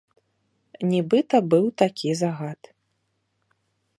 Нібыта 0.93 1.37
быў 1.51 1.65
такі 1.83 2.09
загад. 2.21 2.61